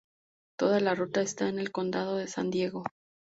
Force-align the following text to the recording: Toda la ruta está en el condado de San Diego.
Toda 0.57 0.79
la 0.79 0.95
ruta 0.95 1.21
está 1.21 1.47
en 1.47 1.59
el 1.59 1.71
condado 1.71 2.17
de 2.17 2.25
San 2.25 2.49
Diego. 2.49 2.83